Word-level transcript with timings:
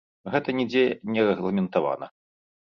Гэта 0.35 0.55
нідзе 0.59 0.85
не 1.17 1.27
рэгламентавана. 1.29 2.11